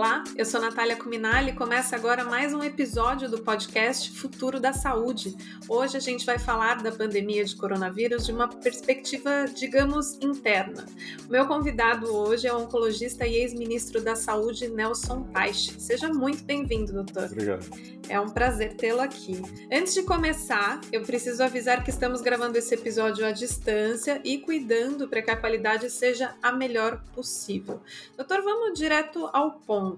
[0.00, 4.72] Olá, eu sou Natália Cuminali e começa agora mais um episódio do podcast Futuro da
[4.72, 5.36] Saúde.
[5.68, 10.86] Hoje a gente vai falar da pandemia de coronavírus de uma perspectiva, digamos, interna.
[11.28, 15.78] O meu convidado hoje é o oncologista e ex-ministro da Saúde, Nelson Teich.
[15.78, 17.24] Seja muito bem-vindo, doutor.
[17.24, 17.68] Obrigado.
[18.08, 19.40] É um prazer tê-lo aqui.
[19.70, 25.06] Antes de começar, eu preciso avisar que estamos gravando esse episódio à distância e cuidando
[25.06, 27.80] para que a qualidade seja a melhor possível.
[28.16, 29.89] Doutor, vamos direto ao ponto.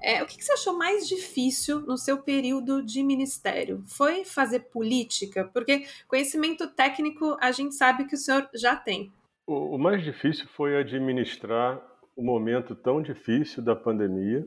[0.00, 3.82] É, o que, que você achou mais difícil no seu período de ministério?
[3.86, 5.44] Foi fazer política?
[5.52, 9.12] Porque conhecimento técnico a gente sabe que o senhor já tem.
[9.46, 11.80] O, o mais difícil foi administrar
[12.16, 14.46] o momento tão difícil da pandemia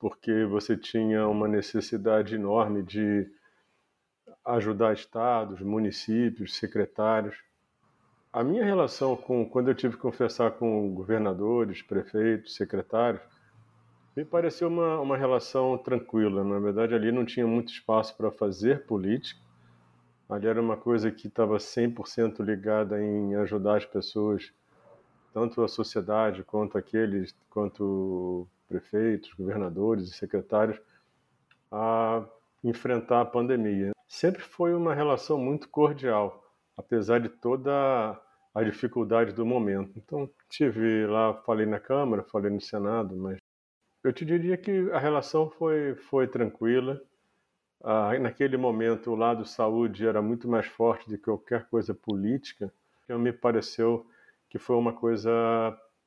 [0.00, 3.30] porque você tinha uma necessidade enorme de
[4.46, 7.36] ajudar estados, municípios, secretários.
[8.32, 13.22] A minha relação com quando eu tive que conversar com governadores, prefeitos, secretários,
[14.16, 16.42] me pareceu uma, uma relação tranquila.
[16.44, 19.40] Na verdade, ali não tinha muito espaço para fazer política.
[20.28, 24.52] Ali era uma coisa que estava 100% ligada em ajudar as pessoas,
[25.32, 30.80] tanto a sociedade quanto aqueles, quanto prefeitos, governadores e secretários
[31.70, 32.24] a
[32.62, 33.90] enfrentar a pandemia.
[34.06, 36.44] Sempre foi uma relação muito cordial,
[36.76, 37.72] apesar de toda
[38.54, 39.92] a dificuldade do momento.
[39.96, 43.38] Então, tive lá, falei na Câmara, falei no Senado, mas
[44.02, 47.00] eu te diria que a relação foi, foi tranquila.
[47.82, 52.72] Ah, naquele momento, o lado saúde era muito mais forte do que qualquer coisa política.
[53.04, 54.06] Então, me pareceu
[54.48, 55.30] que foi uma coisa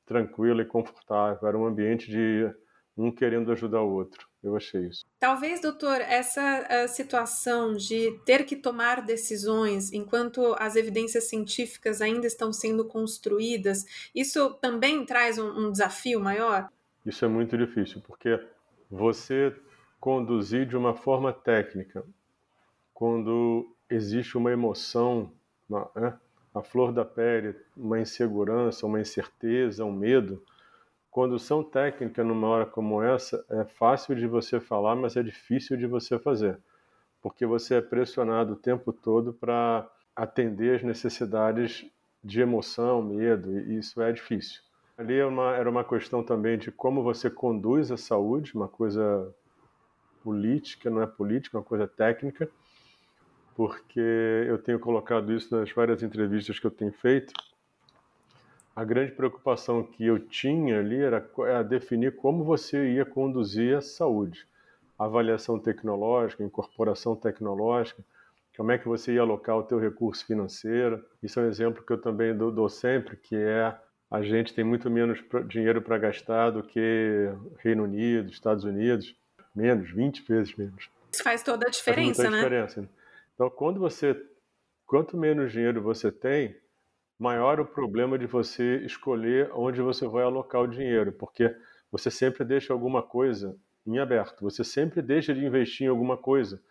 [0.06, 1.48] tranquila e confortável.
[1.48, 2.52] Era um ambiente de
[2.96, 4.28] um querendo ajudar o outro.
[4.42, 5.04] Eu achei isso.
[5.18, 12.52] Talvez, doutor, essa situação de ter que tomar decisões enquanto as evidências científicas ainda estão
[12.52, 16.68] sendo construídas, isso também traz um, um desafio maior?
[17.04, 18.42] Isso é muito difícil, porque
[18.90, 19.54] você
[20.00, 22.04] conduzir de uma forma técnica,
[22.92, 25.32] quando existe uma emoção,
[25.68, 26.18] uma, né,
[26.54, 30.42] a flor da pele, uma insegurança, uma incerteza, um medo,
[31.10, 35.86] condução técnica numa hora como essa é fácil de você falar, mas é difícil de
[35.86, 36.58] você fazer,
[37.20, 41.84] porque você é pressionado o tempo todo para atender as necessidades
[42.22, 44.62] de emoção, medo, e isso é difícil.
[44.96, 49.34] Ali é uma, era uma questão também de como você conduz a saúde, uma coisa
[50.22, 52.48] política, não é política, é uma coisa técnica,
[53.56, 54.00] porque
[54.48, 57.32] eu tenho colocado isso nas várias entrevistas que eu tenho feito,
[58.74, 63.80] a grande preocupação que eu tinha ali era, era definir como você ia conduzir a
[63.80, 64.46] saúde.
[64.98, 68.02] Avaliação tecnológica, incorporação tecnológica,
[68.56, 71.04] como é que você ia alocar o teu recurso financeiro.
[71.22, 73.76] Isso é um exemplo que eu também dou, dou sempre, que é
[74.10, 77.28] a gente tem muito menos dinheiro para gastar do que
[77.58, 79.14] Reino Unido, Estados Unidos,
[79.54, 80.88] menos, 20 vezes menos.
[81.12, 82.64] Isso faz toda a diferença, faz muita né?
[82.64, 82.90] Diferença.
[83.34, 84.20] Então, quando você,
[84.86, 86.56] quanto menos dinheiro você tem,
[87.18, 91.54] maior o problema de você escolher onde você vai alocar o dinheiro, porque
[91.90, 96.62] você sempre deixa alguma coisa em aberto, você sempre deixa de investir em alguma coisa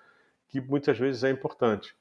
[0.49, 1.95] que muitas vezes é importante.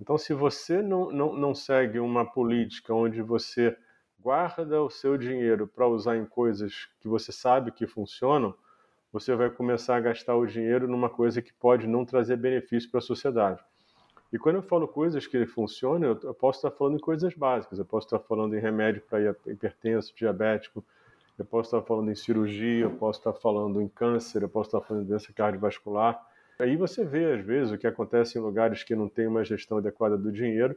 [0.00, 3.76] Então, se você não, não, não segue uma política onde você
[4.24, 8.54] guarda o seu dinheiro para usar em coisas que você sabe que funcionam,
[9.12, 13.00] você vai começar a gastar o dinheiro numa coisa que pode não trazer benefício para
[13.00, 13.62] a sociedade.
[14.32, 17.78] E quando eu falo coisas que funcionam, eu posso estar falando em coisas básicas.
[17.78, 20.82] Eu posso estar falando em remédio para hipertenso, diabético,
[21.38, 24.80] eu posso estar falando em cirurgia, eu posso estar falando em câncer, eu posso estar
[24.80, 26.18] falando em doença cardiovascular.
[26.58, 29.78] Aí você vê, às vezes, o que acontece em lugares que não tem uma gestão
[29.78, 30.74] adequada do dinheiro.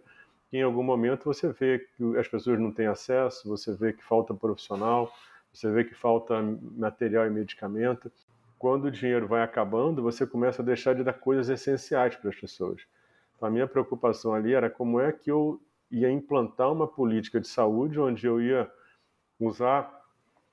[0.51, 4.33] Em algum momento você vê que as pessoas não têm acesso, você vê que falta
[4.33, 5.11] profissional,
[5.51, 6.41] você vê que falta
[6.77, 8.11] material e medicamento.
[8.57, 12.35] Quando o dinheiro vai acabando, você começa a deixar de dar coisas essenciais para as
[12.35, 12.81] pessoas.
[13.41, 17.99] A minha preocupação ali era como é que eu ia implantar uma política de saúde
[17.99, 18.71] onde eu ia
[19.39, 19.93] usar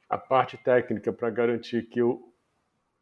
[0.08, 2.32] a parte técnica para garantir que eu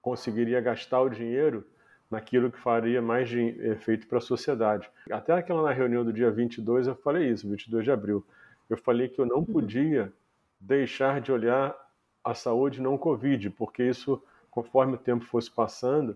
[0.00, 1.66] conseguiria gastar o dinheiro
[2.12, 4.86] naquilo que faria mais efeito para a sociedade.
[5.10, 8.22] Até aquela na reunião do dia 22 eu falei isso, 22 de abril.
[8.68, 10.12] Eu falei que eu não podia
[10.60, 11.74] deixar de olhar
[12.22, 16.14] a saúde não Covid, porque isso, conforme o tempo fosse passando,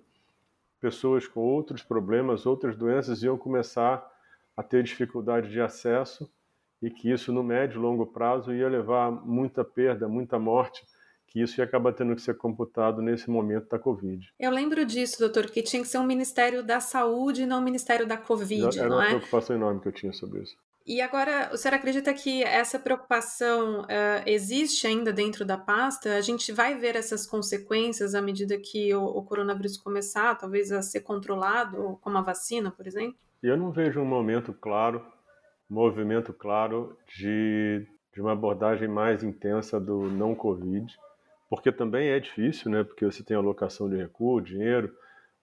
[0.79, 4.07] pessoas com outros problemas, outras doenças iam começar
[4.55, 6.31] a ter dificuldade de acesso
[6.83, 10.85] e que isso no médio e longo prazo ia levar muita perda, muita morte,
[11.27, 14.33] que isso ia acabar tendo que ser computado nesse momento da Covid.
[14.39, 17.65] Eu lembro disso, doutor, que tinha que ser um Ministério da Saúde e não um
[17.65, 19.09] Ministério da Covid, Era não uma é?
[19.11, 20.57] preocupação enorme que eu tinha sobre isso.
[20.87, 26.15] E agora, o senhor acredita que essa preocupação uh, existe ainda dentro da pasta?
[26.15, 30.81] A gente vai ver essas consequências à medida que o, o, coronavírus começar, talvez a
[30.83, 33.17] ser controlado, como a vacina, por exemplo?
[33.43, 35.05] Eu não vejo um momento claro,
[35.69, 37.85] movimento claro de,
[38.15, 40.97] de uma abordagem mais intensa do não Covid,
[41.49, 42.85] porque também é difícil, né?
[42.85, 44.95] Porque você tem alocação de recurso, dinheiro,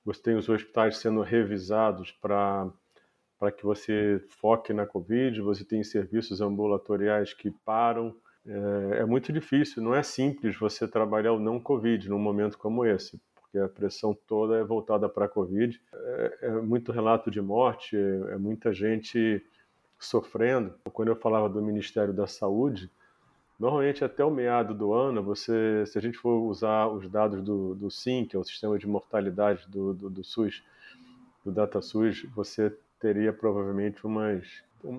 [0.05, 2.69] você tem os hospitais sendo revisados para
[3.39, 8.15] para que você foque na Covid, você tem serviços ambulatoriais que param.
[8.45, 12.85] É, é, muito difícil, não é simples você trabalhar o não Covid num momento como
[12.85, 15.77] esse, porque a pressão toda é voltada para a Covid.
[15.93, 19.45] É, é, muito relato de morte, é, é muita gente
[19.99, 20.73] sofrendo.
[20.93, 22.89] Quando eu falava do Ministério da Saúde,
[23.63, 27.73] Normalmente, até o meado do ano, você, se a gente for usar os dados do,
[27.73, 30.61] do SIM, que é o sistema de mortalidade do, do, do SUS,
[31.45, 34.45] do DataSUS, você teria provavelmente umas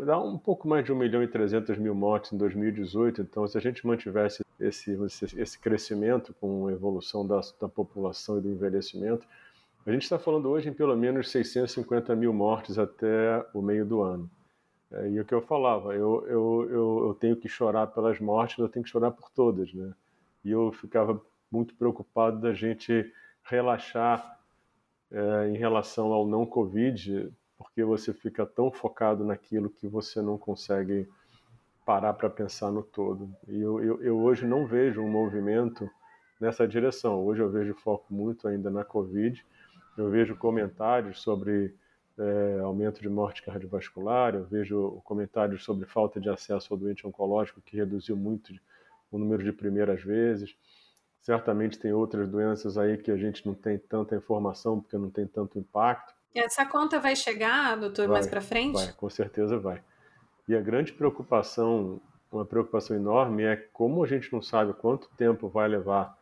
[0.07, 3.21] dá um pouco mais de 1 milhão e 300 mil mortes em 2018.
[3.21, 4.97] Então, se a gente mantivesse esse,
[5.37, 9.27] esse crescimento com a evolução da, da população e do envelhecimento,
[9.85, 14.01] a gente está falando hoje em pelo menos 650 mil mortes até o meio do
[14.01, 14.31] ano.
[14.95, 18.59] É, e o que eu falava, eu, eu, eu, eu, tenho que chorar pelas mortes,
[18.59, 19.93] eu tenho que chorar por todas, né?
[20.45, 21.21] E eu ficava
[21.51, 23.13] muito preocupado da gente
[23.43, 24.39] relaxar
[25.11, 30.39] é, em relação ao não Covid, porque você fica tão focado naquilo que você não
[30.39, 31.09] consegue
[31.85, 33.35] parar para pensar no todo.
[33.49, 35.91] E eu, eu, eu, hoje não vejo um movimento
[36.41, 37.25] nessa direção.
[37.25, 39.45] Hoje eu vejo foco muito ainda na Covid.
[39.97, 41.75] Eu vejo comentários sobre
[42.19, 47.61] é, aumento de morte cardiovascular, eu vejo comentários sobre falta de acesso ao doente oncológico,
[47.61, 48.53] que reduziu muito
[49.11, 50.57] o número de primeiras vezes.
[51.21, 55.27] Certamente tem outras doenças aí que a gente não tem tanta informação porque não tem
[55.27, 56.15] tanto impacto.
[56.35, 58.75] Essa conta vai chegar, doutor, vai, mais para frente?
[58.75, 59.83] Vai, com certeza vai.
[60.47, 62.01] E a grande preocupação,
[62.31, 66.19] uma preocupação enorme, é como a gente não sabe quanto tempo vai levar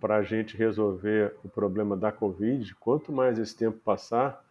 [0.00, 2.74] para a gente resolver o problema da Covid.
[2.76, 4.42] Quanto mais esse tempo passar,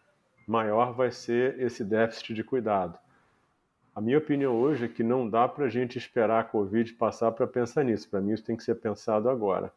[0.50, 2.98] maior vai ser esse déficit de cuidado.
[3.94, 7.30] A minha opinião hoje é que não dá para a gente esperar a Covid passar
[7.30, 8.10] para pensar nisso.
[8.10, 9.72] Para mim, isso tem que ser pensado agora.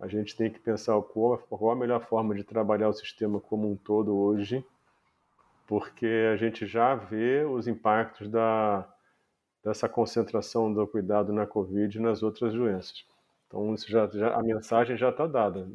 [0.00, 3.70] A gente tem que pensar qual, qual a melhor forma de trabalhar o sistema como
[3.70, 4.64] um todo hoje,
[5.66, 8.86] porque a gente já vê os impactos da,
[9.62, 13.04] dessa concentração do cuidado na Covid e nas outras doenças.
[13.46, 15.68] Então, já, já, a mensagem já está dada.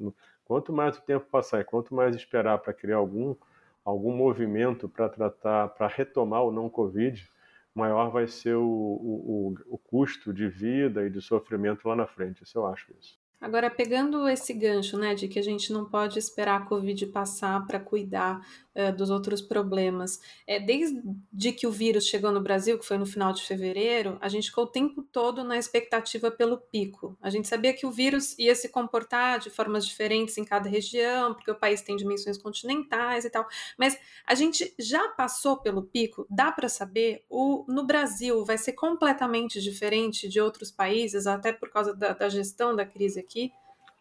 [0.44, 3.36] Quanto mais o tempo passar e quanto mais esperar para criar algum,
[3.84, 7.28] algum movimento para tratar, para retomar o não Covid,
[7.74, 12.44] maior vai ser o, o, o, custo de vida e de sofrimento lá na frente.
[12.44, 13.20] Isso eu acho isso.
[13.40, 17.66] Agora, pegando esse gancho, né, de que a gente não pode esperar a Covid passar
[17.66, 18.46] para cuidar
[18.92, 23.34] dos outros problemas, é, desde que o vírus chegou no Brasil, que foi no final
[23.34, 27.18] de fevereiro, a gente ficou o tempo todo na expectativa pelo pico.
[27.22, 31.34] A gente sabia que o vírus ia se comportar de formas diferentes em cada região,
[31.34, 33.48] porque o país tem dimensões continentais e tal,
[33.78, 38.74] mas a gente já passou pelo pico, dá para saber, o, no Brasil vai ser
[38.74, 43.54] completamente diferente de outros países, até por causa da, da gestão da crise aqui aqui?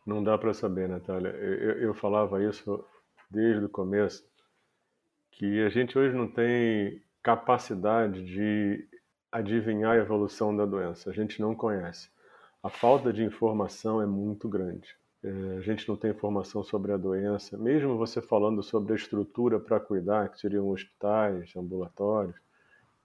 [0.05, 1.31] Não dá para saber, Natália.
[1.31, 2.85] Eu, eu falava isso
[3.31, 4.25] desde o começo,
[5.41, 8.87] que a gente hoje não tem capacidade de
[9.33, 11.09] adivinhar a evolução da doença.
[11.09, 12.11] A gente não conhece.
[12.63, 14.95] A falta de informação é muito grande.
[15.25, 17.57] É, a gente não tem informação sobre a doença.
[17.57, 22.37] Mesmo você falando sobre a estrutura para cuidar, que seriam hospitais, ambulatórios,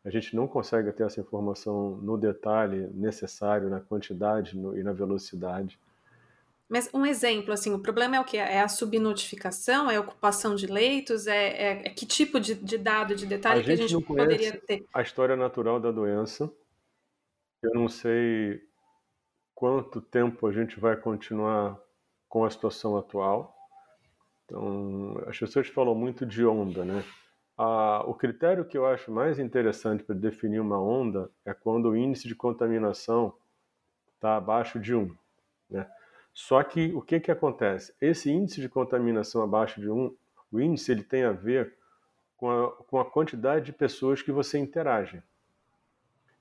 [0.04, 5.80] a gente não consegue ter essa informação no detalhe necessário, na quantidade e na velocidade.
[6.67, 8.38] Mas um exemplo, assim, o problema é o que?
[8.38, 9.89] É a subnotificação?
[9.89, 11.27] É a ocupação de leitos?
[11.27, 14.60] É, é, é que tipo de, de, dado, de detalhe a que a gente poderia
[14.62, 14.86] ter?
[14.93, 16.51] A história natural da doença.
[17.62, 18.62] Eu não sei
[19.53, 21.79] quanto tempo a gente vai continuar
[22.27, 23.55] com a situação atual.
[24.45, 27.03] Então, as pessoas falam muito de onda, né?
[27.57, 31.95] Ah, o critério que eu acho mais interessante para definir uma onda é quando o
[31.95, 33.34] índice de contaminação
[34.15, 35.15] está abaixo de 1.
[35.69, 35.89] Né?
[36.36, 37.96] Só que o que, que acontece?
[38.01, 40.13] Esse índice de contaminação abaixo de 1,
[40.51, 41.74] o índice ele tem a ver
[42.36, 45.24] com a, com a quantidade de pessoas que você interage.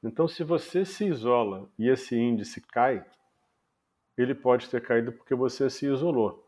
[0.02, 3.06] Então, se você se isola e esse índice cai,
[4.18, 6.44] ele pode ter caído porque você se isolou.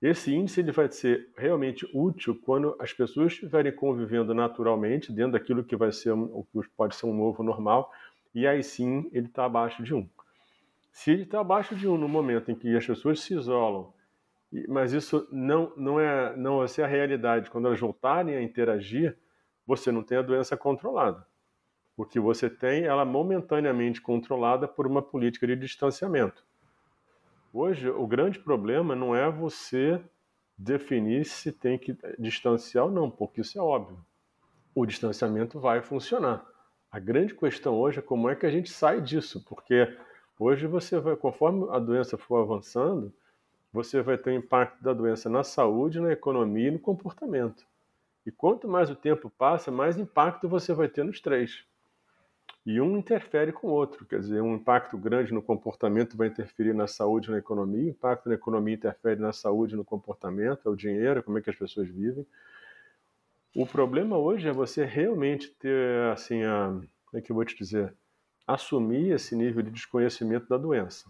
[0.00, 5.64] Esse índice ele vai ser realmente útil quando as pessoas estiverem convivendo naturalmente dentro daquilo
[5.64, 7.92] que vai ser o que pode ser um novo normal,
[8.32, 10.08] e aí sim ele está abaixo de 1.
[10.90, 13.92] Se ele está abaixo de um no momento em que as pessoas se isolam,
[14.68, 19.16] mas isso não, não, é, não vai ser a realidade, quando elas voltarem a interagir,
[19.66, 21.26] você não tem a doença controlada.
[21.96, 26.46] O que você tem, ela é momentaneamente controlada por uma política de distanciamento.
[27.52, 30.00] Hoje, o grande problema não é você
[30.56, 33.98] definir se tem que distanciar ou não, porque isso é óbvio.
[34.74, 36.46] O distanciamento vai funcionar.
[36.90, 39.94] A grande questão hoje é como é que a gente sai disso, porque
[40.38, 43.12] hoje você vai, conforme a doença for avançando,
[43.72, 47.66] você vai ter um impacto da doença na saúde, na economia e no comportamento.
[48.24, 51.64] E quanto mais o tempo passa, mais impacto você vai ter nos três.
[52.66, 56.74] E um interfere com o outro, quer dizer, um impacto grande no comportamento vai interferir
[56.74, 60.76] na saúde na economia, o impacto na economia interfere na saúde no comportamento, é o
[60.76, 62.26] dinheiro, como é que as pessoas vivem.
[63.56, 66.68] O problema hoje é você realmente ter, assim, a,
[67.06, 67.94] como é que eu vou te dizer,
[68.48, 71.04] assumir esse nível de desconhecimento da doença.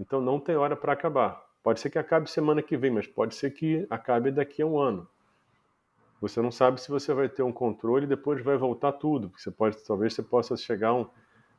[0.00, 1.40] Então não tem hora para acabar.
[1.62, 4.76] Pode ser que acabe semana que vem, mas pode ser que acabe daqui a um
[4.76, 5.08] ano.
[6.20, 9.42] Você não sabe se você vai ter um controle e depois vai voltar tudo, porque
[9.42, 11.06] você pode, talvez você possa chegar a um,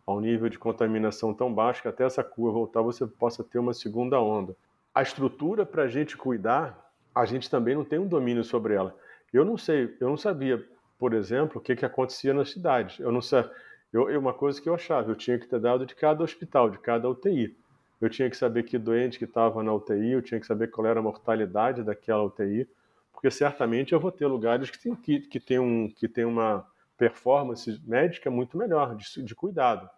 [0.05, 3.59] a um nível de contaminação tão baixo que até essa curva voltar você possa ter
[3.59, 4.55] uma segunda onda.
[4.93, 8.93] A estrutura para a gente cuidar, a gente também não tem um domínio sobre ela.
[9.31, 10.65] Eu não sei, eu não sabia,
[10.99, 13.01] por exemplo, o que, que acontecia na cidade.
[13.01, 13.43] Eu não sei,
[13.93, 16.79] eu, uma coisa que eu achava, eu tinha que ter dado de cada hospital, de
[16.79, 17.55] cada UTI.
[18.01, 20.87] Eu tinha que saber que doente que estava na UTI, eu tinha que saber qual
[20.87, 22.67] era a mortalidade daquela UTI,
[23.13, 26.67] porque certamente eu vou ter lugares que tem, que, que tem, um, que tem uma
[26.97, 29.89] performance médica muito melhor, de, de cuidado.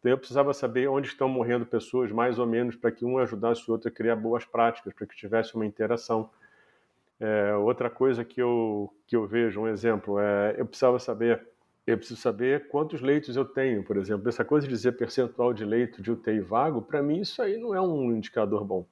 [0.00, 3.68] Então eu precisava saber onde estão morrendo pessoas, mais ou menos, para que um ajudasse
[3.68, 6.30] o outro a criar boas práticas, para que tivesse uma interação.
[7.18, 11.46] É, outra coisa que eu, que eu vejo, um exemplo, é eu precisava saber,
[11.86, 14.28] eu preciso saber quantos leitos eu tenho, por exemplo.
[14.28, 17.74] Essa coisa de dizer percentual de leito de UTI vago, para mim isso aí não
[17.74, 18.84] é um indicador bom.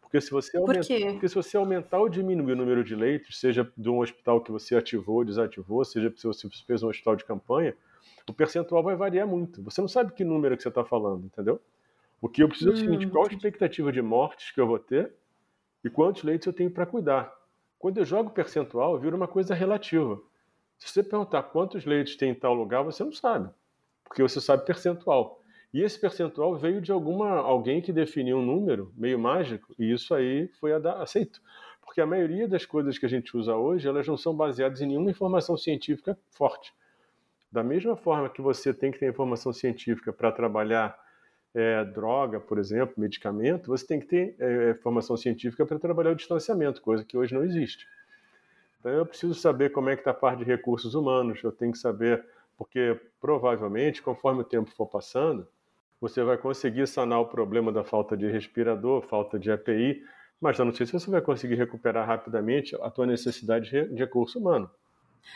[0.00, 3.70] Porque se, você aumenta, porque se você aumentar ou diminuir o número de leitos, seja
[3.76, 7.26] de um hospital que você ativou ou desativou, seja se você fez um hospital de
[7.26, 7.76] campanha,
[8.26, 9.62] o percentual vai variar muito.
[9.64, 11.60] Você não sabe que número que você está falando, entendeu?
[12.22, 14.66] O que eu preciso é o seguinte: hum, qual a expectativa de mortes que eu
[14.66, 15.12] vou ter
[15.84, 17.30] e quantos leitos eu tenho para cuidar?
[17.78, 20.20] Quando eu jogo percentual, vira uma coisa relativa.
[20.78, 23.50] Se você perguntar quantos leitos tem em tal lugar, você não sabe,
[24.04, 25.42] porque você sabe percentual.
[25.72, 30.14] E esse percentual veio de alguma alguém que definiu um número meio mágico, e isso
[30.14, 31.42] aí foi aceito.
[31.82, 34.86] Porque a maioria das coisas que a gente usa hoje, elas não são baseadas em
[34.86, 36.72] nenhuma informação científica forte.
[37.50, 40.98] Da mesma forma que você tem que ter informação científica para trabalhar
[41.54, 46.14] é, droga, por exemplo, medicamento, você tem que ter é, formação científica para trabalhar o
[46.14, 47.86] distanciamento, coisa que hoje não existe.
[48.78, 51.72] Então eu preciso saber como é que está a parte de recursos humanos, eu tenho
[51.72, 52.24] que saber,
[52.56, 55.46] porque provavelmente, conforme o tempo for passando,
[56.00, 60.02] você vai conseguir sanar o problema da falta de respirador, falta de API,
[60.40, 64.38] mas eu não sei se você vai conseguir recuperar rapidamente a tua necessidade de recurso
[64.38, 64.70] humano.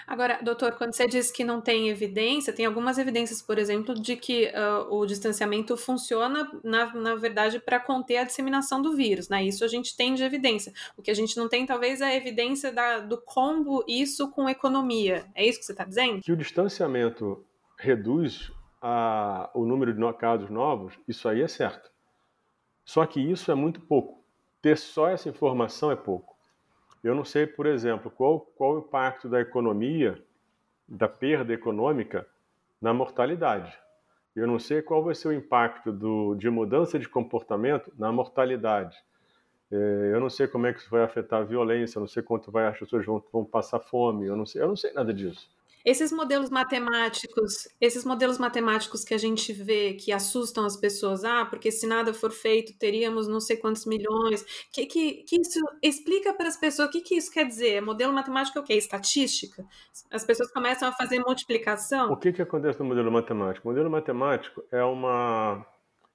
[0.07, 4.17] Agora, doutor, quando você diz que não tem evidência, tem algumas evidências, por exemplo, de
[4.17, 9.45] que uh, o distanciamento funciona, na, na verdade, para conter a disseminação do vírus, né?
[9.45, 10.73] Isso a gente tem de evidência.
[10.97, 14.49] O que a gente não tem, talvez, é a evidência da, do combo isso com
[14.49, 15.27] economia.
[15.35, 16.21] É isso que você está dizendo?
[16.21, 17.45] Que o distanciamento
[17.79, 21.91] reduz a, o número de casos novos, isso aí é certo.
[22.85, 24.25] Só que isso é muito pouco.
[24.61, 26.32] Ter só essa informação é pouco.
[27.03, 30.23] Eu não sei, por exemplo, qual, qual o impacto da economia,
[30.87, 32.27] da perda econômica,
[32.81, 33.77] na mortalidade.
[34.35, 38.97] Eu não sei qual vai ser o impacto do, de mudança de comportamento na mortalidade.
[39.71, 42.23] É, eu não sei como é que isso vai afetar a violência, eu não sei
[42.23, 45.13] quanto vai, as pessoas vão, vão passar fome, eu não sei, eu não sei nada
[45.13, 45.51] disso.
[45.85, 51.45] Esses modelos matemáticos, esses modelos matemáticos que a gente vê que assustam as pessoas, ah,
[51.45, 54.45] porque se nada for feito, teríamos não sei quantos milhões.
[54.73, 57.81] Que, que, que isso explica para as pessoas o que, que isso quer dizer?
[57.83, 58.75] Modelo matemático é o quê?
[58.75, 59.65] Estatística?
[60.11, 62.13] As pessoas começam a fazer multiplicação.
[62.13, 63.67] O que, que acontece no modelo matemático?
[63.67, 65.67] O modelo matemático é uma,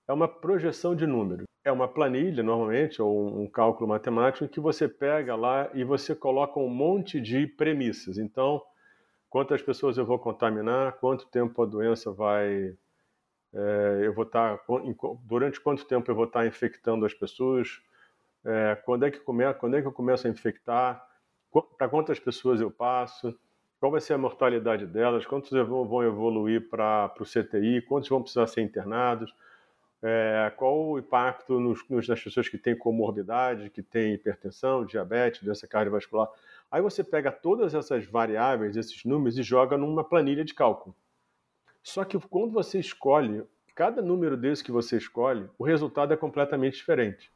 [0.07, 1.45] é uma projeção de números.
[1.65, 6.15] É uma planilha, normalmente, ou um cálculo matemático, em que você pega lá e você
[6.15, 8.17] coloca um monte de premissas.
[8.17, 8.61] Então,
[9.29, 12.75] quantas pessoas eu vou contaminar, quanto tempo a doença vai.
[13.53, 14.57] É, eu vou estar.
[14.57, 14.63] Tá,
[15.23, 17.81] durante quanto tempo eu vou estar tá infectando as pessoas,
[18.45, 21.05] é, quando, é que come, quando é que eu começo a infectar,
[21.77, 23.37] para quantas pessoas eu passo,
[23.79, 28.47] qual vai ser a mortalidade delas, quantos vão evoluir para o CTI, quantos vão precisar
[28.47, 29.33] ser internados,
[30.01, 35.67] é, qual o impacto nos, nas pessoas que têm comorbidade, que têm hipertensão, diabetes, doença
[35.67, 36.29] cardiovascular.
[36.69, 40.95] Aí você pega todas essas variáveis, esses números, e joga numa planilha de cálculo.
[41.81, 43.43] Só que quando você escolhe,
[43.73, 47.31] cada número desse que você escolhe, o resultado é completamente diferente.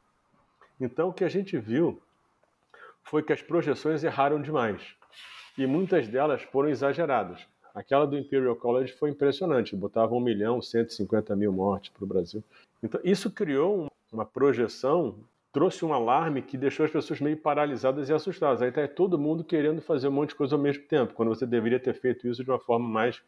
[0.80, 2.02] Então o que a gente viu
[3.04, 4.82] foi que as projeções erraram demais.
[5.56, 7.46] E muitas delas foram exageradas.
[7.74, 12.44] Aquela do Imperial College foi impressionante, botava 1 milhão, 150 mil mortes para o Brasil.
[12.82, 15.16] Então, isso criou uma projeção,
[15.52, 18.62] trouxe um alarme que deixou as pessoas meio paralisadas e assustadas.
[18.62, 21.46] Aí está todo mundo querendo fazer um monte de coisa ao mesmo tempo, quando você
[21.46, 23.22] deveria ter feito isso de uma forma mais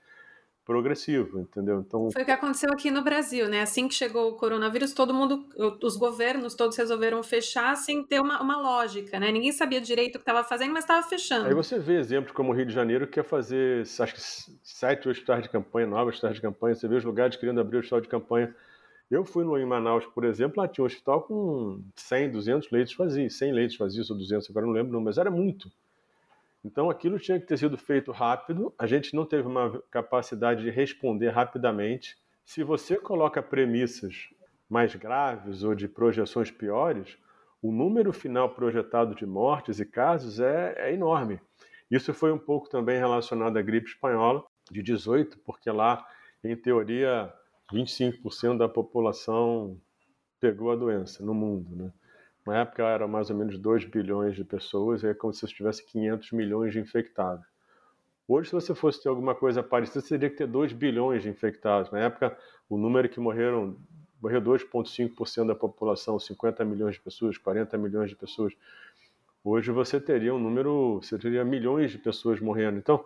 [0.65, 1.85] progressivo, entendeu?
[1.87, 3.61] Então foi o que aconteceu aqui no Brasil, né?
[3.61, 5.47] Assim que chegou o coronavírus, todo mundo,
[5.83, 9.31] os governos todos resolveram fechar sem ter uma, uma lógica, né?
[9.31, 11.47] Ninguém sabia direito o que estava fazendo, mas estava fechando.
[11.47, 14.21] Aí você vê exemplos como o Rio de Janeiro que quer fazer, acho que
[14.63, 16.75] sete hospitais de campanha, nove hospitais de campanha.
[16.75, 18.55] Você vê os lugares querendo abrir o hospital de campanha.
[19.15, 22.97] Eu fui no, em Manaus, por exemplo, lá tinha um hospital com 100, 200 leitos
[22.97, 25.71] vazios, 100 leitos vazios ou 200, agora não lembro, mas era muito.
[26.65, 30.71] Então aquilo tinha que ter sido feito rápido, a gente não teve uma capacidade de
[30.71, 32.19] responder rapidamente.
[32.45, 34.31] Se você coloca premissas
[34.69, 37.17] mais graves ou de projeções piores,
[37.63, 41.41] o número final projetado de mortes e casos é, é enorme.
[41.89, 46.05] Isso foi um pouco também relacionado à gripe espanhola de 18, porque lá,
[46.43, 47.33] em teoria,
[47.73, 49.81] 25% da população
[50.41, 51.93] pegou a doença no mundo, né?
[52.47, 55.87] Na época era mais ou menos 2 bilhões de pessoas, é como se você tivesse
[55.87, 57.47] 500 milhões de infectados.
[58.29, 61.29] Hoje, se você fosse ter alguma coisa parecida, você teria que ter 2 bilhões de
[61.29, 61.91] infectados.
[61.91, 62.37] Na época,
[62.69, 63.77] o número que morreram,
[64.21, 68.55] morreu 2,5% da população, 50 milhões de pessoas, 40 milhões de pessoas.
[69.43, 72.79] Hoje você teria um número, você teria milhões de pessoas morrendo.
[72.79, 73.05] Então,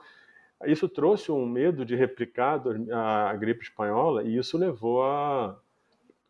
[0.67, 2.61] isso trouxe um medo de replicar
[2.93, 5.57] a gripe espanhola e isso levou a,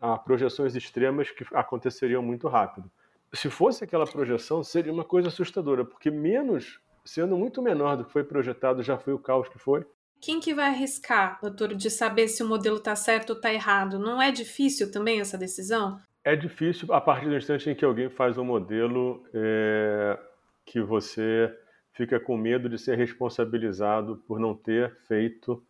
[0.01, 2.91] a projeções extremas que aconteceriam muito rápido
[3.33, 8.13] se fosse aquela projeção, seria uma coisa assustadora, porque menos, sendo muito menor do que
[8.13, 9.87] foi projetado, já foi o caos que foi.
[10.21, 13.99] Quem que vai arriscar, doutor, de saber se o modelo está certo ou está errado?
[13.99, 16.01] Não é difícil também essa decisão?
[16.25, 20.19] É difícil a partir do instante em que alguém faz um modelo é,
[20.67, 21.55] que você
[21.99, 25.61] fica com medo de ser responsabilizado por não ter feito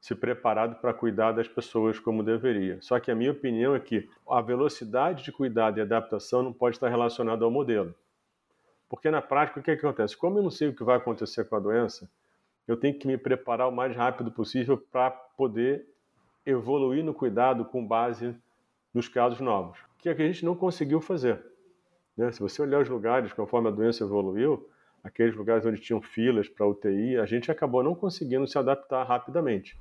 [0.00, 2.82] se preparado para cuidar das pessoas como deveria.
[2.82, 6.74] Só que a minha opinião é que a velocidade de cuidado e adaptação não pode
[6.74, 7.94] estar relacionada ao modelo.
[8.88, 10.16] Porque na prática, o que, é que acontece?
[10.16, 12.10] Como eu não sei o que vai acontecer com a doença,
[12.66, 15.86] eu tenho que me preparar o mais rápido possível para poder
[16.44, 18.34] evoluir no cuidado com base
[18.92, 21.40] nos casos novos, que é que a gente não conseguiu fazer.
[22.16, 22.32] Né?
[22.32, 24.68] Se você olhar os lugares conforme a doença evoluiu,
[25.02, 29.76] aqueles lugares onde tinham filas para UTI, a gente acabou não conseguindo se adaptar rapidamente.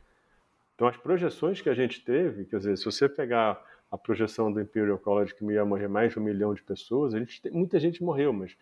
[0.75, 4.59] Então, as projeções que a gente teve, quer dizer, se você pegar a projeção do
[4.61, 8.03] Imperial College que ia morrer mais de um milhão de pessoas, a gente muita gente
[8.03, 8.55] morreu, mas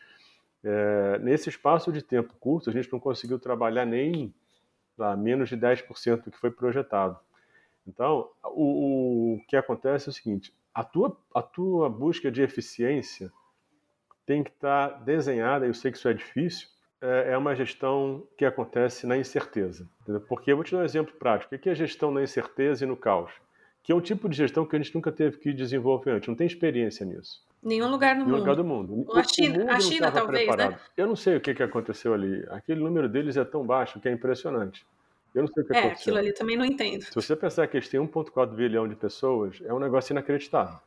[0.63, 4.33] é, nesse espaço de tempo curto, a gente não conseguiu trabalhar nem
[4.97, 7.17] lá, menos de 10% do que foi projetado.
[7.87, 13.31] Então, o, o, que acontece é o seguinte: a tua, a tua busca de eficiência
[14.29, 16.67] tem que estar desenhada, eu sei que isso é difícil,
[17.01, 19.89] é, é uma gestão que acontece na incerteza.
[20.03, 20.21] Entendeu?
[20.21, 21.55] Porque eu vou te dar um exemplo prático.
[21.55, 23.31] O que é gestão na incerteza e no caos?
[23.81, 26.35] Que é um tipo de gestão que a gente nunca teve que desenvolver antes, não
[26.35, 27.43] tem experiência nisso.
[27.63, 28.39] Nenhum lugar no Nenhum mundo.
[28.39, 29.17] lugar do mundo.
[29.17, 30.53] a China, a China talvez, né?
[30.53, 30.71] preparado.
[30.73, 30.79] né?
[30.95, 32.45] Eu não sei o que, que aconteceu ali.
[32.49, 34.85] Aquele número deles é tão baixo que é impressionante.
[35.33, 36.01] Eu não sei o que é, aconteceu.
[36.01, 37.01] aquilo ali também não entendo.
[37.01, 40.79] Se você pensar que eles têm 1,4 bilhão de pessoas, é um negócio inacreditável.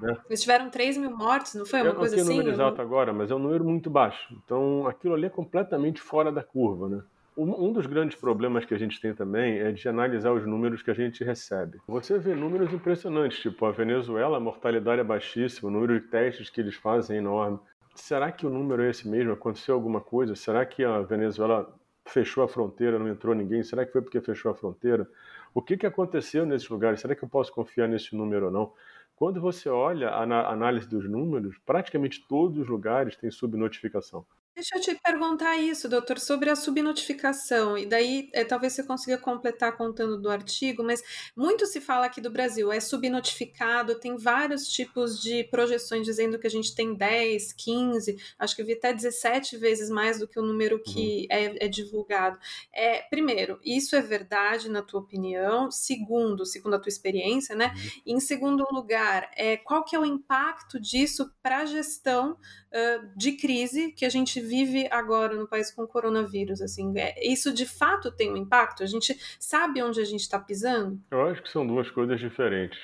[0.00, 0.16] Né?
[0.28, 1.80] Eles tiveram 3 mil mortes, não foi?
[1.80, 2.40] Uma eu coisa não sei assim?
[2.40, 4.34] o número exato agora, mas é um número muito baixo.
[4.44, 7.02] Então, aquilo ali é completamente fora da curva, né?
[7.36, 10.90] Um dos grandes problemas que a gente tem também é de analisar os números que
[10.90, 11.80] a gente recebe.
[11.86, 16.50] Você vê números impressionantes, tipo a Venezuela, a mortalidade é baixíssima, o número de testes
[16.50, 17.58] que eles fazem é enorme.
[17.94, 19.32] Será que o número é esse mesmo?
[19.32, 20.34] Aconteceu alguma coisa?
[20.34, 21.72] Será que a Venezuela
[22.04, 23.62] fechou a fronteira, não entrou ninguém?
[23.62, 25.08] Será que foi porque fechou a fronteira?
[25.54, 27.00] O que, que aconteceu nesses lugares?
[27.00, 28.72] Será que eu posso confiar nesse número ou não?
[29.20, 34.24] Quando você olha a análise dos números, praticamente todos os lugares têm subnotificação.
[34.54, 37.78] Deixa eu te perguntar isso, doutor, sobre a subnotificação.
[37.78, 41.02] E daí, é, talvez você consiga completar contando do artigo, mas
[41.36, 46.46] muito se fala aqui do Brasil, é subnotificado, tem vários tipos de projeções dizendo que
[46.46, 50.38] a gente tem 10, 15, acho que eu vi até 17 vezes mais do que
[50.38, 51.36] o número que uhum.
[51.36, 52.38] é, é, divulgado.
[52.74, 55.70] É, primeiro, isso é verdade na tua opinião?
[55.70, 57.72] Segundo, segundo a tua experiência, né?
[57.74, 58.14] Uhum.
[58.14, 62.32] em segundo lugar, é, qual que é o impacto disso para a gestão
[62.70, 66.60] uh, de crise que a gente vive agora no país com o coronavírus.
[66.60, 68.82] Assim, é, isso de fato tem um impacto?
[68.82, 71.00] A gente sabe onde a gente está pisando?
[71.10, 72.78] Eu acho que são duas coisas diferentes.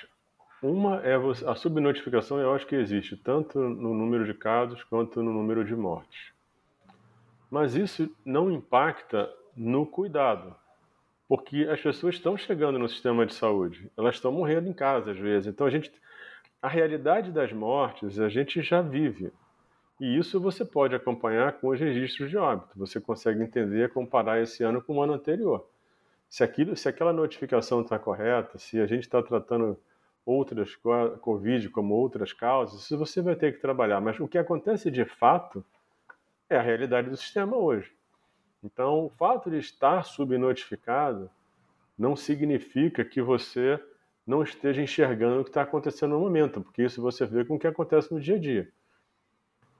[0.62, 5.32] Uma é a subnotificação, eu acho que existe tanto no número de casos quanto no
[5.32, 6.32] número de mortes.
[7.50, 10.56] Mas isso não impacta no cuidado,
[11.28, 15.18] porque as pessoas estão chegando no sistema de saúde, elas estão morrendo em casa às
[15.18, 15.46] vezes.
[15.46, 15.92] Então a gente,
[16.60, 19.32] a realidade das mortes a gente já vive.
[19.98, 22.78] E isso você pode acompanhar com os registros de óbito.
[22.78, 25.66] Você consegue entender, comparar esse ano com o ano anterior.
[26.28, 29.78] se, aquilo, se aquela notificação está correta, se a gente está tratando
[30.24, 30.74] outras
[31.20, 34.00] Covid como outras causas, isso você vai ter que trabalhar.
[34.00, 35.64] Mas o que acontece de fato
[36.50, 37.92] é a realidade do sistema hoje.
[38.62, 41.30] Então, o fato de estar subnotificado
[41.96, 43.80] não significa que você
[44.26, 47.58] não esteja enxergando o que está acontecendo no momento, porque isso você vê com o
[47.58, 48.68] que acontece no dia a dia.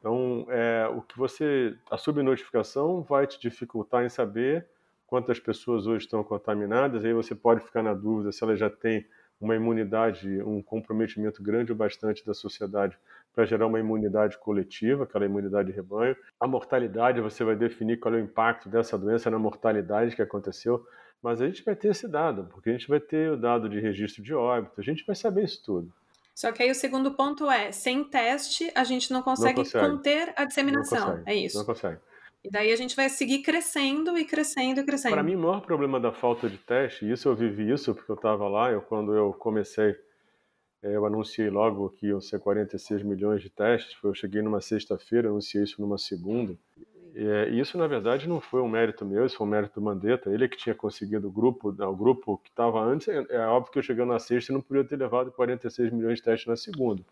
[0.07, 4.65] Então, é, o que você, a subnotificação vai te dificultar em saber
[5.05, 7.05] quantas pessoas hoje estão contaminadas.
[7.05, 9.05] Aí você pode ficar na dúvida se ela já tem
[9.41, 12.97] uma imunidade, um comprometimento grande ou bastante da sociedade
[13.35, 16.17] para gerar uma imunidade coletiva, aquela imunidade de rebanho.
[16.39, 20.87] A mortalidade, você vai definir qual é o impacto dessa doença na mortalidade que aconteceu,
[21.21, 23.81] mas a gente vai ter esse dado, porque a gente vai ter o dado de
[23.81, 25.93] registro de óbito, a gente vai saber isso tudo.
[26.37, 29.89] Só que aí o segundo ponto é, sem teste, a gente não consegue, não consegue.
[29.89, 31.23] conter a disseminação.
[31.25, 31.57] É isso.
[31.57, 31.99] Não consegue.
[32.45, 35.15] E daí a gente vai seguir crescendo e crescendo e crescendo.
[35.15, 38.17] Para mim, o maior problema da falta de teste, isso eu vivi isso porque eu
[38.17, 39.97] estava lá, eu, quando eu comecei,
[40.83, 45.31] eh, eu anunciei logo que iam ser 46 milhões de testes, eu cheguei numa sexta-feira,
[45.31, 46.55] anunciei isso numa segunda,
[47.19, 50.31] e isso, na verdade, não foi um mérito meu, isso foi um mérito do Mandetta.
[50.31, 53.09] Ele é que tinha conseguido o grupo, o grupo que estava antes.
[53.09, 56.25] É, é óbvio que eu chegando na sexta não podia ter levado 46 milhões de
[56.25, 57.03] testes na segunda.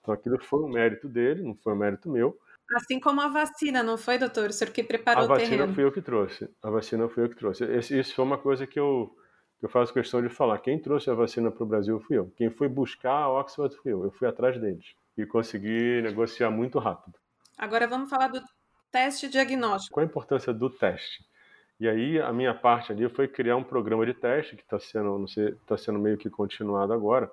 [0.00, 2.36] Então aquilo foi um mérito dele, não foi um mérito meu.
[2.74, 4.50] Assim como a vacina, não foi, doutor?
[4.50, 5.44] O senhor que preparou o terreno.
[5.44, 6.50] A vacina fui eu que trouxe.
[6.60, 7.64] A vacina fui eu que trouxe.
[7.64, 9.14] Esse, isso foi uma coisa que eu,
[9.60, 10.58] que eu faço questão de falar.
[10.58, 12.32] Quem trouxe a vacina para o Brasil fui eu.
[12.36, 14.02] Quem foi buscar a Oxford fui eu.
[14.02, 14.94] Eu fui atrás deles.
[15.16, 17.16] E consegui negociar muito rápido.
[17.56, 18.40] Agora vamos falar do
[18.94, 19.94] teste diagnóstico.
[19.94, 21.24] Qual a importância do teste?
[21.80, 25.18] E aí a minha parte ali foi criar um programa de teste que está sendo,
[25.18, 27.30] não sei, está sendo meio que continuado agora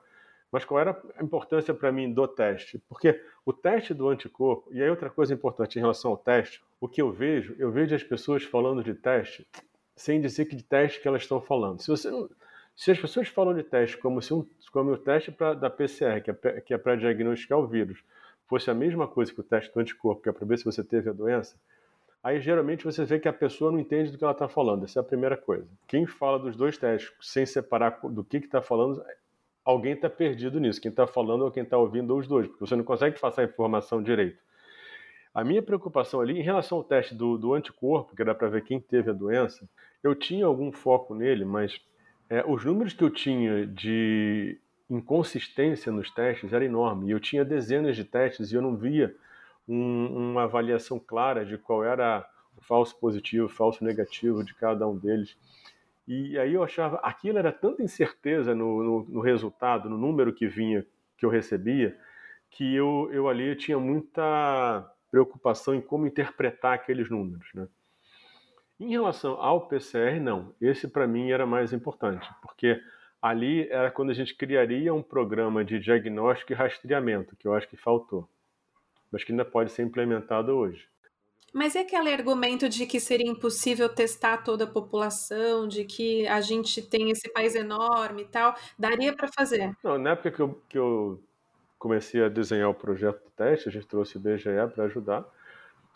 [0.52, 2.78] mas qual era a importância para mim do teste?
[2.90, 6.90] Porque o teste do anticorpo, e aí outra coisa importante em relação ao teste, o
[6.90, 9.48] que eu vejo, eu vejo as pessoas falando de teste
[9.96, 11.80] sem dizer que de teste que elas estão falando.
[11.80, 12.30] Se você não,
[12.76, 16.22] se as pessoas falam de teste como se um, como o teste pra, da PCR,
[16.22, 18.04] que é, que é para diagnosticar o vírus,
[18.52, 20.84] fosse a mesma coisa que o teste do anticorpo, que é para ver se você
[20.84, 21.56] teve a doença,
[22.22, 24.84] aí geralmente você vê que a pessoa não entende do que ela está falando.
[24.84, 25.66] Essa é a primeira coisa.
[25.88, 29.02] Quem fala dos dois testes sem separar do que está falando
[29.64, 30.82] alguém está perdido nisso.
[30.82, 33.44] Quem está falando ou quem está ouvindo, ou os dois, porque você não consegue passar
[33.44, 34.38] a informação direito.
[35.34, 38.66] A minha preocupação ali, em relação ao teste do, do anticorpo, que era para ver
[38.66, 39.66] quem teve a doença,
[40.04, 41.80] eu tinha algum foco nele, mas
[42.30, 44.60] é, os números que eu tinha de
[44.96, 47.08] inconsistência nos testes era enorme.
[47.08, 49.16] E eu tinha dezenas de testes e eu não via
[49.68, 52.28] um, uma avaliação clara de qual era
[52.58, 55.38] o falso positivo, o falso negativo de cada um deles.
[56.08, 60.48] E aí eu achava, aquilo era tanta incerteza no, no, no, resultado, no número que
[60.48, 60.86] vinha,
[61.18, 61.98] que eu recebia,
[62.50, 67.68] que eu, eu ali tinha muita preocupação em como interpretar aqueles números, né?
[68.80, 70.56] Em relação ao PCR, não.
[70.60, 72.82] Esse para mim era mais importante, porque
[73.22, 77.68] ali era quando a gente criaria um programa de diagnóstico e rastreamento, que eu acho
[77.68, 78.28] que faltou,
[79.12, 80.90] mas que ainda pode ser implementado hoje.
[81.54, 86.40] Mas é aquele argumento de que seria impossível testar toda a população, de que a
[86.40, 89.76] gente tem esse país enorme e tal, daria para fazer?
[89.84, 91.22] Não, na época que eu, que eu
[91.78, 95.26] comecei a desenhar o projeto do teste, a gente trouxe o BGE para ajudar,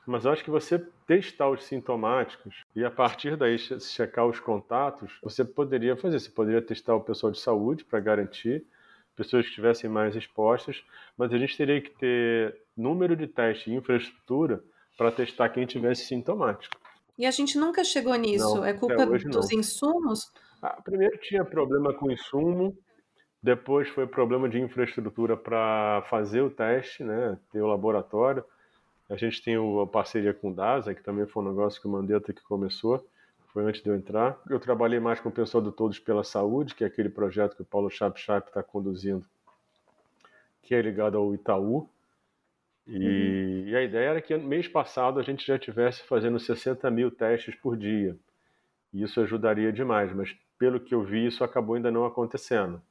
[0.05, 5.17] mas eu acho que você testar os sintomáticos e a partir daí checar os contatos,
[5.21, 6.19] você poderia fazer.
[6.19, 8.65] Você poderia testar o pessoal de saúde para garantir
[9.15, 10.83] pessoas que estivessem mais expostas,
[11.17, 14.63] mas a gente teria que ter número de testes e infraestrutura
[14.97, 16.75] para testar quem tivesse sintomático.
[17.17, 18.55] E a gente nunca chegou nisso.
[18.55, 19.59] Não, é culpa dos não.
[19.59, 20.31] insumos?
[20.61, 22.77] Ah, primeiro tinha problema com insumo,
[23.41, 27.37] depois foi problema de infraestrutura para fazer o teste, né?
[27.51, 28.43] Ter o laboratório.
[29.09, 31.91] A gente tem a parceria com o DASA, que também foi um negócio que o
[31.91, 33.07] Mandetta que começou,
[33.53, 34.37] foi antes de eu entrar.
[34.49, 37.61] Eu trabalhei mais com o pessoal do Todos pela Saúde, que é aquele projeto que
[37.61, 39.25] o Paulo Chap Chap está conduzindo,
[40.63, 41.87] que é ligado ao Itaú,
[42.87, 43.69] e, uhum.
[43.69, 47.55] e, a ideia era que mês passado a gente já tivesse fazendo 60 mil testes
[47.55, 48.15] por dia.
[48.93, 52.81] E isso ajudaria demais, mas pelo que eu vi, isso acabou ainda não acontecendo.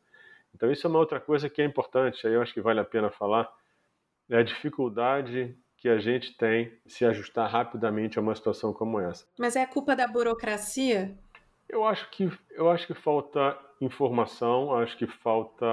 [0.54, 2.84] Então, isso é uma outra coisa que é importante, aí eu acho que vale a
[2.84, 3.52] pena falar,
[4.28, 9.26] é a dificuldade que a gente tem se ajustar rapidamente a uma situação como essa.
[9.38, 11.14] Mas é a culpa da burocracia?
[11.68, 15.66] Eu acho que, eu acho que falta informação, acho que falta.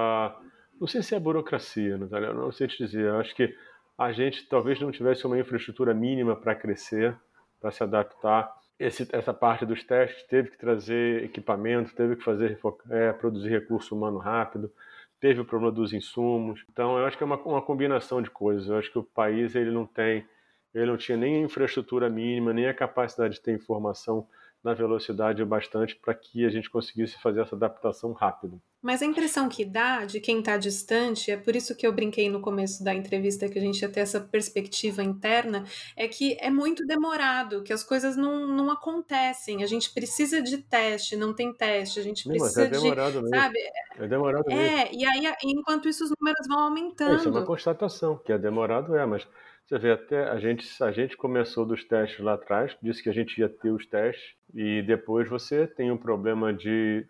[0.78, 3.06] Não sei se é burocracia, Natália, não sei te dizer.
[3.06, 3.56] Eu acho que
[3.96, 7.18] a gente talvez não tivesse uma infraestrutura mínima para crescer,
[7.58, 8.54] para se adaptar.
[8.78, 13.96] Esse, essa parte dos testes teve que trazer equipamento, teve que fazer é, produzir recurso
[13.96, 14.70] humano rápido,
[15.22, 16.64] teve o problema dos insumos.
[16.68, 18.68] Então, eu acho que é uma, uma combinação de coisas.
[18.68, 20.26] Eu acho que o país ele não tem,
[20.74, 24.26] ele não tinha nem a infraestrutura mínima, nem a capacidade de ter informação
[24.62, 28.60] na velocidade o bastante para que a gente conseguisse fazer essa adaptação rápido.
[28.80, 32.28] Mas a impressão que dá de quem está distante, é por isso que eu brinquei
[32.28, 35.64] no começo da entrevista que a gente ia ter essa perspectiva interna,
[35.96, 39.62] é que é muito demorado, que as coisas não, não acontecem.
[39.62, 43.22] A gente precisa de teste, não tem teste, a gente precisa não, é demorado de.
[43.22, 43.36] Mesmo.
[43.36, 43.58] Sabe?
[43.98, 44.76] É demorado é, mesmo.
[44.76, 47.16] É, e aí, enquanto isso, os números vão aumentando.
[47.16, 49.26] Isso é uma constatação, que é demorado, é, mas
[49.66, 53.12] você vê, até a gente, a gente começou dos testes lá atrás, disse que a
[53.12, 57.06] gente ia ter os testes, e depois você tem um problema de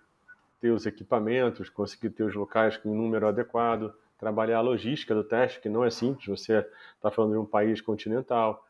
[0.61, 5.25] ter os equipamentos, conseguir ter os locais com um número adequado, trabalhar a logística do
[5.25, 8.65] teste, que não é simples, você está falando de um país continental,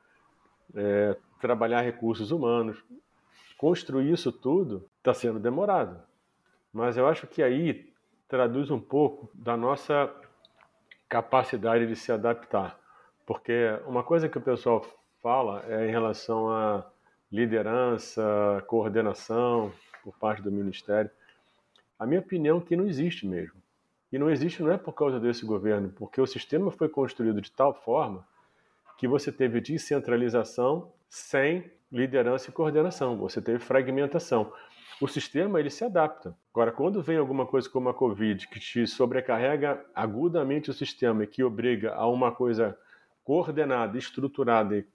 [0.75, 2.83] é, trabalhar recursos humanos.
[3.59, 6.01] Construir isso tudo está sendo demorado.
[6.73, 7.93] Mas eu acho que aí
[8.29, 10.11] traduz um pouco da nossa
[11.09, 12.81] capacidade de se adaptar.
[13.33, 14.85] Porque uma coisa que o pessoal
[15.23, 16.85] fala é em relação a
[17.31, 18.23] liderança,
[18.67, 19.73] coordenação
[20.05, 21.11] por parte do Ministério.
[21.99, 23.55] A minha opinião é que não existe mesmo.
[24.13, 27.51] E não existe não é por causa desse governo, porque o sistema foi construído de
[27.51, 28.23] tal forma
[28.99, 34.53] que você teve descentralização sem liderança e coordenação, você teve fragmentação.
[35.01, 36.37] O sistema ele se adapta.
[36.53, 41.27] Agora, quando vem alguma coisa como a Covid que te sobrecarrega agudamente o sistema e
[41.27, 42.77] que obriga a uma coisa
[43.25, 44.87] coordenada, estruturada e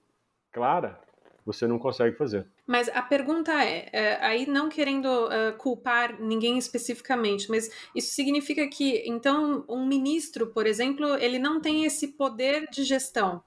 [0.52, 1.00] clara,
[1.44, 2.46] você não consegue fazer.
[2.66, 8.68] Mas a pergunta é, é aí não querendo uh, culpar ninguém especificamente, mas isso significa
[8.68, 13.42] que então um ministro, por exemplo, ele não tem esse poder de gestão.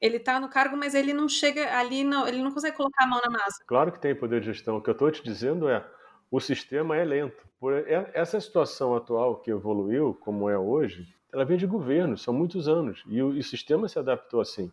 [0.00, 3.06] Ele está no cargo, mas ele não chega ali, não, ele não consegue colocar a
[3.06, 3.64] mão na massa.
[3.66, 4.76] Claro que tem poder de gestão.
[4.76, 5.86] O que eu estou te dizendo é,
[6.30, 7.46] o sistema é lento.
[7.58, 7.72] Por
[8.12, 13.02] essa situação atual que evoluiu, como é hoje, ela vem de governo, são muitos anos,
[13.06, 14.70] e o, e o sistema se adaptou assim.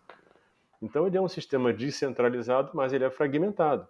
[0.82, 3.88] Então ele é um sistema descentralizado, mas ele é fragmentado.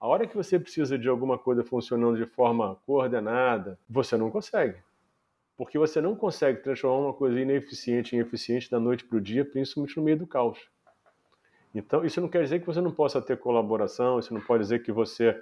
[0.00, 4.82] A hora que você precisa de alguma coisa funcionando de forma coordenada, você não consegue.
[5.56, 9.44] Porque você não consegue transformar uma coisa ineficiente em eficiente da noite para o dia,
[9.44, 10.58] principalmente no meio do caos.
[11.74, 14.82] Então, isso não quer dizer que você não possa ter colaboração, isso não pode dizer
[14.82, 15.40] que você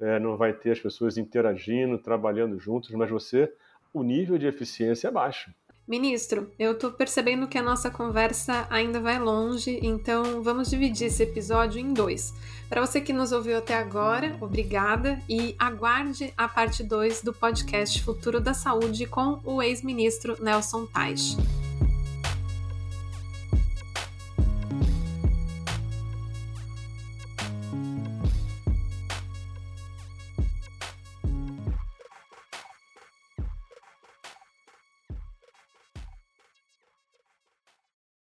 [0.00, 3.52] é, não vai ter as pessoas interagindo, trabalhando juntos, mas você,
[3.92, 5.52] o nível de eficiência é baixo.
[5.88, 11.22] Ministro, eu tô percebendo que a nossa conversa ainda vai longe, então vamos dividir esse
[11.22, 12.34] episódio em dois.
[12.68, 18.02] Para você que nos ouviu até agora, obrigada e aguarde a parte 2 do podcast
[18.02, 21.38] Futuro da Saúde com o ex-ministro Nelson Teich.